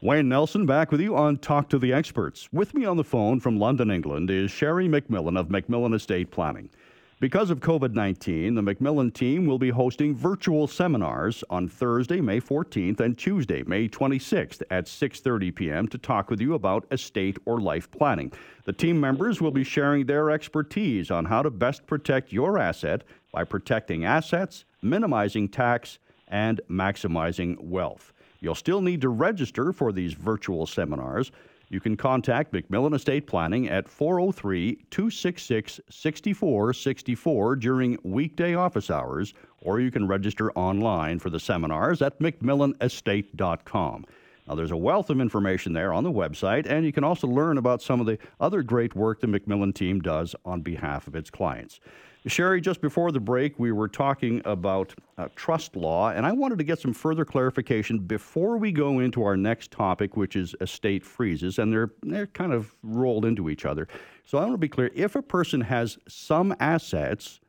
[0.00, 2.48] Wayne Nelson back with you on Talk to the Experts.
[2.52, 6.70] With me on the phone from London, England is Sherry MacMillan of MacMillan Estate Planning.
[7.18, 12.40] Because of COVID 19, the MacMillan team will be hosting virtual seminars on Thursday, May
[12.40, 15.88] 14th and Tuesday, May 26th at 6:30 p.m.
[15.88, 18.32] to talk with you about estate or life planning.
[18.66, 23.02] The team members will be sharing their expertise on how to best protect your asset
[23.32, 28.12] by protecting assets, minimizing tax, and maximizing wealth.
[28.40, 31.32] You'll still need to register for these virtual seminars.
[31.70, 39.80] You can contact MacMillan Estate Planning at 403 266 6464 during weekday office hours, or
[39.80, 44.06] you can register online for the seminars at MacMillanEstate.com.
[44.48, 47.58] Now, there's a wealth of information there on the website, and you can also learn
[47.58, 51.28] about some of the other great work the MacMillan team does on behalf of its
[51.28, 51.80] clients.
[52.28, 56.58] Sherry, just before the break, we were talking about uh, trust law, and I wanted
[56.58, 61.04] to get some further clarification before we go into our next topic, which is estate
[61.04, 63.88] freezes, and they're they're kind of rolled into each other.
[64.24, 67.40] So I want to be clear: if a person has some assets,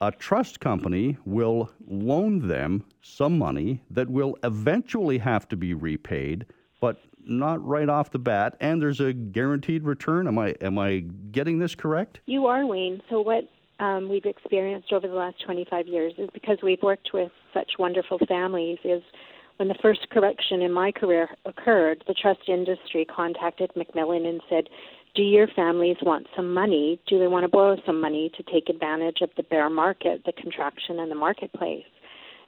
[0.00, 6.46] a trust company will loan them some money that will eventually have to be repaid,
[6.80, 10.26] but not right off the bat, and there's a guaranteed return.
[10.26, 12.20] Am I am I getting this correct?
[12.26, 13.02] You are, Wayne.
[13.10, 13.48] So what
[13.80, 18.18] um, we've experienced over the last 25 years is because we've worked with such wonderful
[18.26, 19.02] families is
[19.56, 24.64] when the first correction in my career occurred, the trust industry contacted MacMillan and said,
[25.14, 27.00] do your families want some money?
[27.08, 30.32] Do they want to borrow some money to take advantage of the bear market, the
[30.32, 31.84] contraction in the marketplace?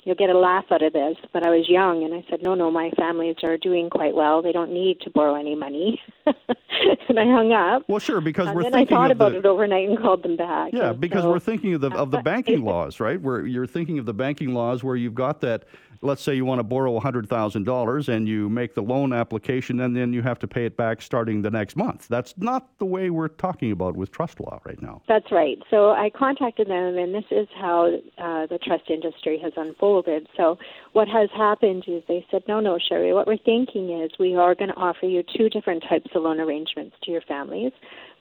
[0.04, 2.54] You'll get a laugh out of this, but I was young and I said, no,
[2.54, 4.42] no, my families are doing quite well.
[4.42, 6.00] They don't need to borrow any money.
[6.26, 7.84] and I hung up.
[7.88, 10.22] Well, sure, because and we're then thinking I thought about the, it overnight and called
[10.22, 10.72] them back.
[10.72, 13.20] Yeah, and because so, we're thinking of the of the banking laws, right?
[13.20, 15.64] Where you're thinking of the banking laws where you've got that
[16.02, 20.12] let's say you want to borrow $100,000 and you make the loan application and then
[20.12, 22.08] you have to pay it back starting the next month.
[22.08, 25.02] That's not the way we're talking about with trust law right now.
[25.08, 25.58] That's right.
[25.68, 30.26] So I contacted them, and this is how uh, the trust industry has unfolded.
[30.36, 30.58] So
[30.92, 34.54] what has happened is they said, no, no, Sherry, what we're thinking is we are
[34.54, 37.72] going to offer you two different types of loan arrangements to your families.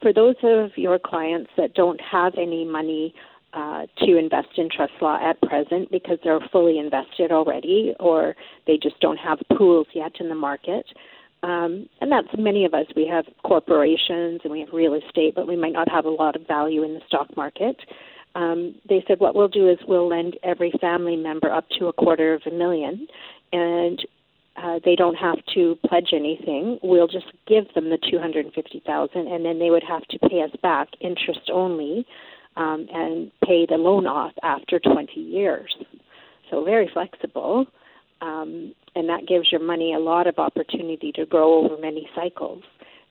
[0.02, 3.14] For those of your clients that don't have any money
[3.52, 8.78] uh, to invest in trust law at present because they're fully invested already or they
[8.80, 10.86] just don't have pools yet in the market.
[11.42, 12.86] Um, and that's many of us.
[12.94, 16.36] We have corporations and we have real estate, but we might not have a lot
[16.36, 17.76] of value in the stock market.
[18.34, 21.92] Um, they said what we'll do is we'll lend every family member up to a
[21.92, 23.08] quarter of a million,
[23.52, 23.98] and
[24.56, 26.78] uh, they don't have to pledge anything.
[26.82, 30.02] We'll just give them the two hundred and fifty thousand, and then they would have
[30.08, 32.06] to pay us back interest only
[32.56, 35.74] um, and pay the loan off after 20 years.
[36.50, 37.66] So very flexible,
[38.20, 42.62] um, and that gives your money a lot of opportunity to grow over many cycles.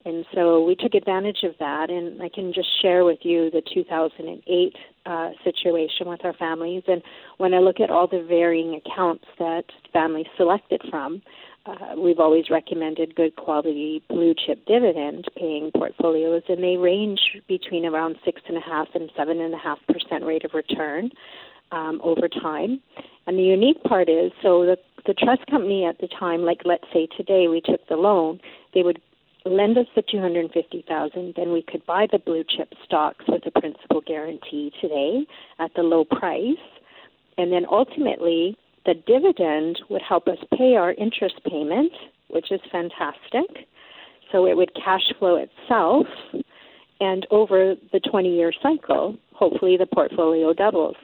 [0.05, 3.61] And so we took advantage of that, and I can just share with you the
[3.73, 6.83] 2008 uh, situation with our families.
[6.87, 7.01] And
[7.37, 11.21] when I look at all the varying accounts that families selected from,
[11.65, 17.85] uh, we've always recommended good quality blue chip dividend paying portfolios, and they range between
[17.85, 21.09] around six and a half and seven and a half percent rate of return
[21.71, 22.81] um, over time.
[23.27, 26.83] And the unique part is, so the the trust company at the time, like let's
[26.93, 28.39] say today we took the loan,
[28.73, 29.01] they would
[29.45, 34.01] lend us the 250,000 then we could buy the blue chip stocks with a principal
[34.01, 35.25] guarantee today
[35.59, 36.57] at the low price
[37.37, 41.91] and then ultimately the dividend would help us pay our interest payment,
[42.29, 43.67] which is fantastic.
[44.31, 46.05] So it would cash flow itself,
[46.99, 50.95] and over the 20 year cycle, hopefully the portfolio doubles.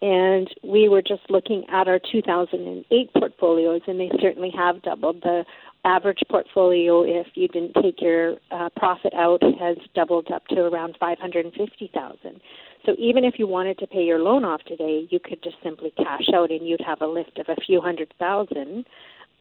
[0.00, 5.22] And we were just looking at our 2008 portfolios, and they certainly have doubled.
[5.22, 5.44] The
[5.84, 10.96] average portfolio, if you didn't take your uh, profit out, has doubled up to around
[11.00, 12.40] 550,000.
[12.84, 15.92] So even if you wanted to pay your loan off today, you could just simply
[15.96, 18.84] cash out and you'd have a lift of a few hundred thousand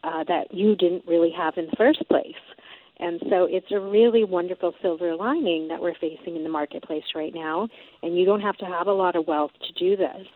[0.04, 2.34] uh, that you didn't really have in the first place.
[3.00, 7.34] And so it's a really wonderful silver lining that we're facing in the marketplace right
[7.34, 7.68] now.
[8.04, 10.28] And you don't have to have a lot of wealth to do this.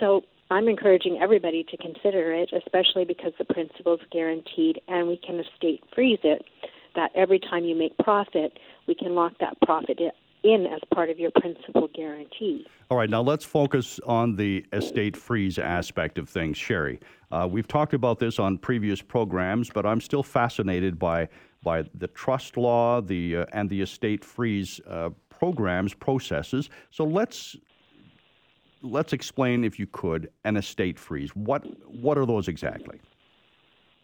[0.00, 0.22] So
[0.54, 5.40] I'm encouraging everybody to consider it, especially because the principal is guaranteed and we can
[5.40, 6.44] estate freeze it.
[6.94, 8.56] That every time you make profit,
[8.86, 9.98] we can lock that profit
[10.44, 12.64] in as part of your principal guarantee.
[12.88, 17.00] All right, now let's focus on the estate freeze aspect of things, Sherry.
[17.32, 21.28] Uh, we've talked about this on previous programs, but I'm still fascinated by
[21.64, 26.70] by the trust law, the uh, and the estate freeze uh, programs processes.
[26.92, 27.56] So let's
[28.84, 31.34] let's explain, if you could, an estate freeze.
[31.34, 33.00] What what are those exactly?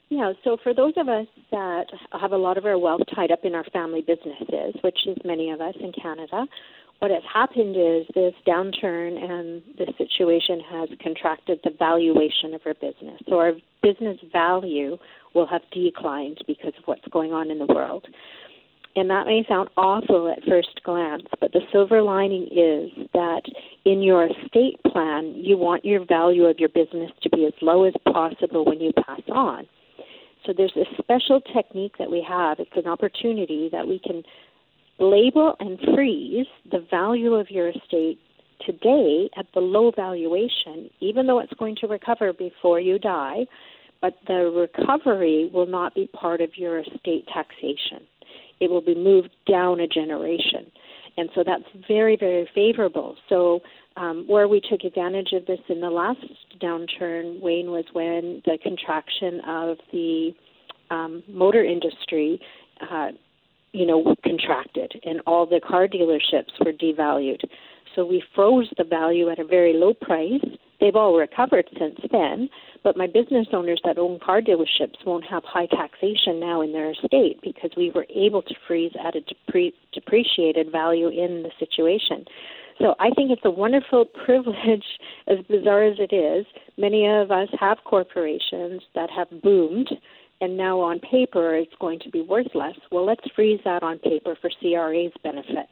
[0.08, 1.86] Yeah, so for those of us that
[2.20, 5.50] have a lot of our wealth tied up in our family businesses, which is many
[5.50, 6.46] of us in Canada,
[6.98, 12.74] what has happened is this downturn and this situation has contracted the valuation of our
[12.74, 13.20] business.
[13.28, 13.52] So our
[13.82, 14.98] business value
[15.34, 18.06] will have declined because of what's going on in the world.
[18.96, 23.42] And that may sound awful at first glance, but the silver lining is that
[23.84, 27.84] in your estate plan, you want your value of your business to be as low
[27.84, 29.66] as possible when you pass on.
[30.44, 32.58] So there's a special technique that we have.
[32.58, 34.24] It's an opportunity that we can
[34.98, 38.18] label and freeze the value of your estate
[38.66, 43.46] today at the low valuation, even though it's going to recover before you die,
[44.00, 48.06] but the recovery will not be part of your estate taxation.
[48.60, 50.70] It will be moved down a generation.
[51.16, 53.16] And so that's very, very favorable.
[53.28, 53.60] So,
[53.96, 56.24] um, where we took advantage of this in the last
[56.62, 60.30] downturn, Wayne, was when the contraction of the
[60.90, 62.40] um, motor industry,
[62.88, 63.08] uh,
[63.72, 67.42] you know, contracted, and all the car dealerships were devalued.
[67.94, 70.44] So we froze the value at a very low price.
[70.80, 72.48] They've all recovered since then,
[72.82, 76.90] but my business owners that own car dealerships won't have high taxation now in their
[76.90, 82.24] estate because we were able to freeze at a depre- depreciated value in the situation.
[82.78, 84.84] So I think it's a wonderful privilege,
[85.28, 86.46] as bizarre as it is.
[86.78, 89.90] Many of us have corporations that have boomed,
[90.40, 92.76] and now on paper it's going to be worth less.
[92.90, 95.68] Well, let's freeze that on paper for CRA's benefit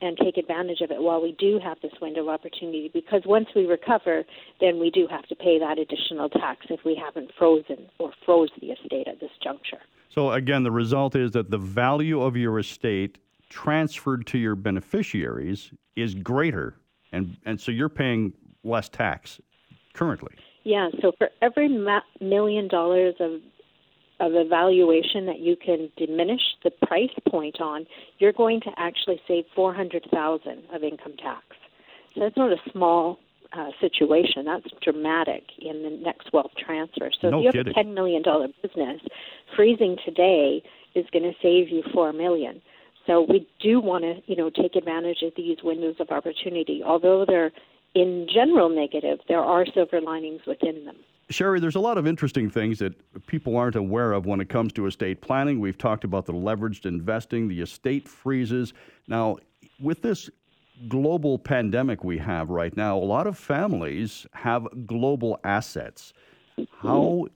[0.00, 3.48] and take advantage of it while we do have this window of opportunity because once
[3.54, 4.24] we recover,
[4.60, 8.50] then we do have to pay that additional tax if we haven't frozen or froze
[8.60, 9.80] the estate at this juncture.
[10.10, 13.18] So, again, the result is that the value of your estate
[13.48, 16.76] transferred to your beneficiaries is greater,
[17.12, 18.32] and, and so you're paying
[18.62, 19.40] less tax
[19.92, 20.34] currently.
[20.64, 21.68] Yeah, so for every
[22.20, 23.40] million dollars of
[24.20, 27.86] of evaluation that you can diminish the price point on,
[28.18, 31.44] you're going to actually save 400,000 of income tax.
[32.14, 33.18] So that's not a small
[33.52, 34.44] uh, situation.
[34.44, 37.10] That's dramatic in the next wealth transfer.
[37.20, 37.74] So no if you kidding.
[37.74, 38.22] have a $10 million
[38.62, 39.00] business,
[39.56, 40.62] freezing today
[40.94, 42.62] is going to save you 4 million.
[43.06, 46.82] So we do want to, you know, take advantage of these windows of opportunity.
[46.84, 47.52] Although they're
[47.94, 50.96] in general negative, there are silver linings within them.
[51.30, 52.94] Sherry, there's a lot of interesting things that
[53.26, 55.58] people aren't aware of when it comes to estate planning.
[55.58, 58.74] We've talked about the leveraged investing, the estate freezes.
[59.08, 59.38] Now,
[59.80, 60.28] with this
[60.88, 66.12] global pandemic we have right now, a lot of families have global assets.
[66.78, 67.26] How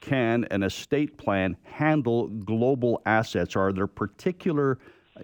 [0.00, 3.54] can an estate plan handle global assets?
[3.56, 4.78] Are there particular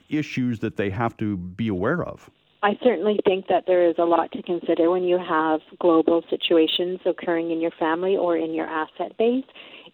[0.08, 2.30] issues that they have to be aware of?
[2.62, 7.00] I certainly think that there is a lot to consider when you have global situations
[7.06, 9.44] occurring in your family or in your asset base,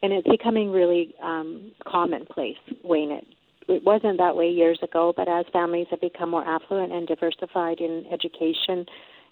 [0.02, 3.12] and it's becoming really um, commonplace, Wayne.
[3.12, 3.24] It,
[3.68, 7.80] it wasn't that way years ago, but as families have become more affluent and diversified
[7.80, 8.84] in education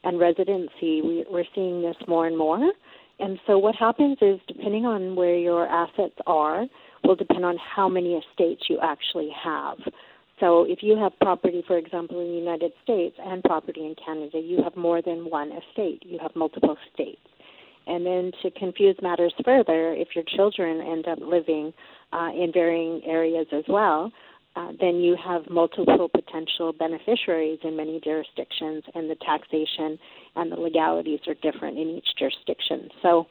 [0.05, 2.73] and residency, we, we're seeing this more and more.
[3.19, 6.67] And so what happens is, depending on where your assets are,
[7.03, 9.79] will depend on how many estates you actually have.
[10.41, 14.39] So if you have property, for example, in the United States and property in Canada,
[14.39, 16.03] you have more than one estate.
[16.05, 17.21] You have multiple estates.
[17.87, 21.73] And then to confuse matters further, if your children end up living
[22.13, 24.11] uh, in varying areas as well,
[24.57, 29.99] uh, then you have multiple potential beneficiaries in many jurisdictions, and the taxation
[30.37, 32.89] and the legalities are different in each jurisdiction.
[33.03, 33.27] So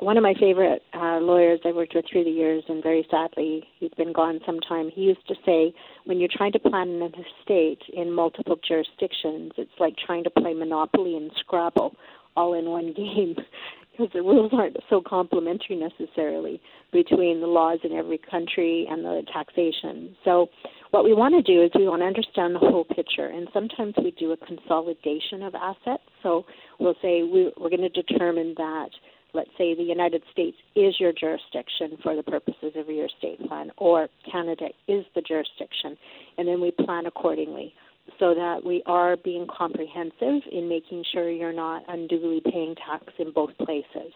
[0.00, 3.64] one of my favorite uh, lawyers I worked with through the years, and very sadly
[3.78, 4.90] he's been gone some time.
[4.92, 9.70] He used to say, when you're trying to plan an estate in multiple jurisdictions, it's
[9.78, 11.94] like trying to play Monopoly and Scrabble
[12.36, 13.36] all in one game,
[13.92, 16.60] because the rules aren't so complementary necessarily
[16.92, 20.16] between the laws in every country and the taxation.
[20.24, 20.48] So,
[20.90, 23.94] what we want to do is we want to understand the whole picture, and sometimes
[23.96, 26.02] we do a consolidation of assets.
[26.22, 26.44] So,
[26.80, 28.90] we'll say we, we're going to determine that
[29.34, 33.70] let's say the United States is your jurisdiction for the purposes of your state plan,
[33.78, 35.96] or Canada is the jurisdiction,
[36.38, 37.74] and then we plan accordingly
[38.18, 43.32] so that we are being comprehensive in making sure you're not unduly paying tax in
[43.32, 44.12] both places.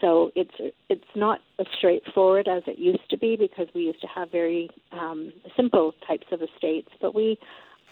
[0.00, 4.08] So it's it's not as straightforward as it used to be because we used to
[4.08, 7.38] have very um, simple types of estates, but we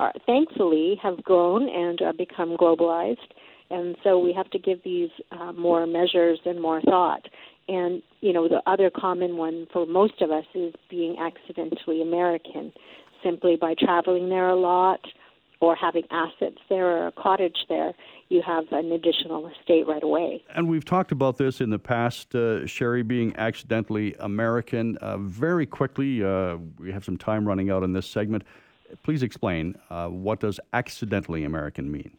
[0.00, 3.19] are, thankfully have grown and uh, become globalized
[3.71, 7.29] and so we have to give these uh, more measures and more thought.
[7.69, 12.73] And you know, the other common one for most of us is being accidentally American,
[13.23, 15.00] simply by traveling there a lot
[15.61, 17.93] or having assets there or a cottage there.
[18.31, 20.43] you have an additional estate right away.
[20.55, 24.97] And we've talked about this in the past, uh, Sherry being accidentally American.
[24.99, 28.45] Uh, very quickly, uh, we have some time running out in this segment.
[29.03, 32.17] Please explain uh, what does accidentally American mean?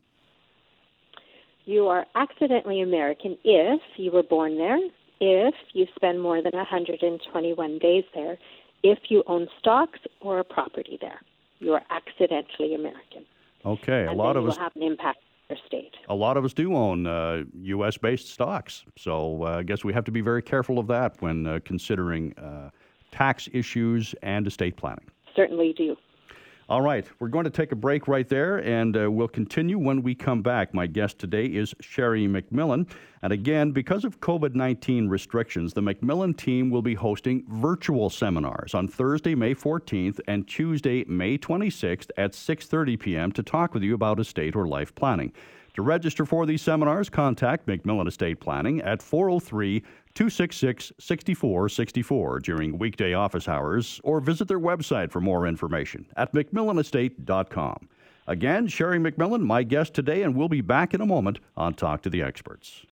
[1.65, 4.79] You are accidentally American if you were born there,
[5.19, 8.37] if you spend more than 121 days there,
[8.83, 11.21] if you own stocks or a property there.
[11.59, 13.25] You are accidentally American.
[13.63, 15.93] Okay, and a lot of us have an impact on your state.
[16.09, 17.97] A lot of us do own uh, U.S.
[17.97, 21.45] based stocks, so uh, I guess we have to be very careful of that when
[21.45, 22.71] uh, considering uh,
[23.11, 25.05] tax issues and estate planning.
[25.35, 25.95] Certainly do.
[26.71, 30.01] All right, we're going to take a break right there, and uh, we'll continue when
[30.01, 30.73] we come back.
[30.73, 32.89] My guest today is Sherry MacMillan.
[33.21, 38.73] And again, because of COVID 19 restrictions, the MacMillan team will be hosting virtual seminars
[38.73, 43.33] on Thursday, May 14th and Tuesday, May 26th at 6.30 p.m.
[43.33, 45.33] to talk with you about estate or life planning.
[45.75, 49.79] To register for these seminars, contact MacMillan Estate Planning at 403
[50.13, 57.87] 266 6464 during weekday office hours or visit their website for more information at MacMillanEstate.com.
[58.27, 62.01] Again, Sherry MacMillan, my guest today, and we'll be back in a moment on Talk
[62.03, 62.85] to the Experts.